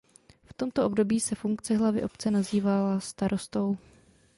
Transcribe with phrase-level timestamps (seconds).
[0.45, 3.77] V tomto období se funkce hlavy obce nazývala starostou.